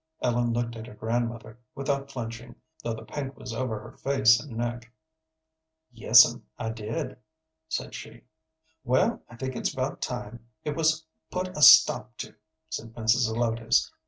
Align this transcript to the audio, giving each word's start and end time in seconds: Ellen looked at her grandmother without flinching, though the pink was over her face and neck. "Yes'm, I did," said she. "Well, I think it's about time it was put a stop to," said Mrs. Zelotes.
Ellen 0.19 0.51
looked 0.51 0.75
at 0.75 0.87
her 0.87 0.95
grandmother 0.95 1.59
without 1.75 2.11
flinching, 2.11 2.55
though 2.83 2.95
the 2.95 3.05
pink 3.05 3.37
was 3.37 3.53
over 3.53 3.79
her 3.79 3.91
face 3.97 4.39
and 4.39 4.57
neck. 4.57 4.91
"Yes'm, 5.91 6.43
I 6.57 6.71
did," 6.71 7.17
said 7.69 7.93
she. 7.93 8.23
"Well, 8.83 9.21
I 9.29 9.35
think 9.35 9.55
it's 9.55 9.71
about 9.71 10.01
time 10.01 10.43
it 10.63 10.75
was 10.75 11.05
put 11.29 11.49
a 11.55 11.61
stop 11.61 12.17
to," 12.17 12.33
said 12.69 12.93
Mrs. 12.95 13.27
Zelotes. 13.27 13.91